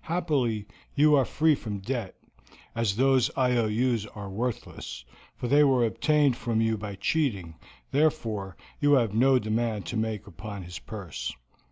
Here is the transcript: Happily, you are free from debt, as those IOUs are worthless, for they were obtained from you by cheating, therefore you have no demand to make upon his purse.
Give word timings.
Happily, 0.00 0.66
you 0.96 1.14
are 1.14 1.24
free 1.24 1.54
from 1.54 1.78
debt, 1.78 2.16
as 2.74 2.96
those 2.96 3.30
IOUs 3.36 4.06
are 4.06 4.28
worthless, 4.28 5.04
for 5.36 5.46
they 5.46 5.62
were 5.62 5.86
obtained 5.86 6.36
from 6.36 6.60
you 6.60 6.76
by 6.76 6.96
cheating, 6.96 7.54
therefore 7.92 8.56
you 8.80 8.94
have 8.94 9.14
no 9.14 9.38
demand 9.38 9.86
to 9.86 9.96
make 9.96 10.26
upon 10.26 10.64
his 10.64 10.80
purse. 10.80 11.32